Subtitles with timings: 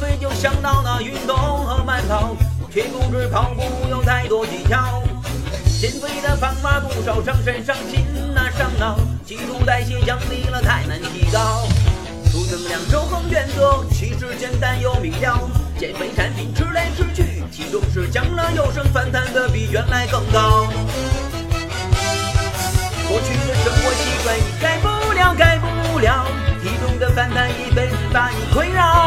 [0.00, 2.34] 减肥就想到那运动和慢跑，
[2.72, 5.02] 却不知跑步有太多技巧。
[5.78, 11.68] 减肥的方法不少，伤身伤心那伤脑，基础代谢降低了太难提高。
[12.32, 15.38] 储能量守恒原则其实简单又明了，
[15.78, 20.66] 减肥产品吃来吃去，体重是降了又升，反弹的比原来更高。
[23.06, 26.24] 过去的生活习惯你改不了，改不了，
[26.62, 28.99] 体重的反弹一辈子把你困扰。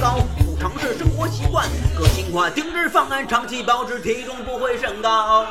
[0.00, 5.46] 高，不尝试生活习惯，个性化定制方案，长期保持体重不会升高。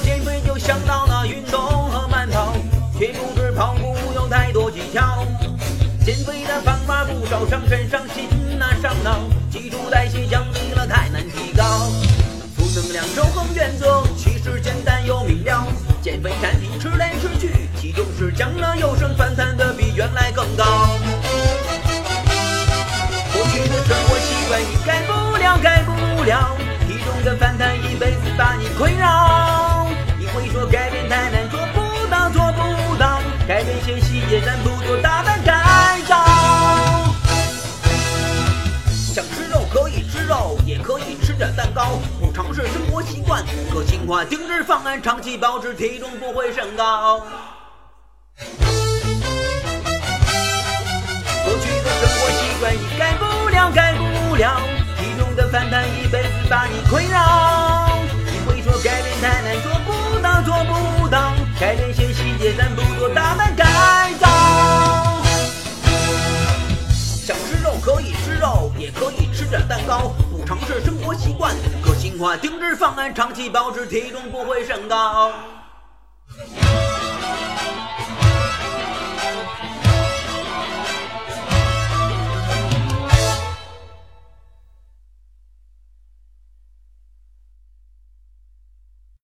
[0.00, 2.52] 减肥就想到那运动和慢跑，
[2.98, 5.26] 却不知跑步有太多技巧。
[6.04, 8.28] 减肥的方法不少，伤身伤心
[8.58, 9.20] 那伤脑，
[9.50, 11.64] 基础代谢降低了太难提高。
[12.56, 15.66] 负能量守恒原则其实简单又明了，
[16.02, 20.64] 减肥产品吃来吃去，体重是降了又升，反弹的比原来更高。
[23.32, 27.93] 过去的生活习惯你改不了，改不了，体重的反弹一
[34.34, 36.24] 变些细节，咱不做大的改造。
[38.90, 47.20] 想吃肉可以吃肉，也可以吃点蛋糕，不尝试生活习惯，个性化定制方案，长期保持体重不会升高。
[51.44, 54.60] 过去的生活习惯你改不了，改不了，
[54.98, 57.53] 体重的反弹一辈子把你困扰。
[70.80, 75.32] 生活习惯，个性化定制方案，长期保持体重不会升高。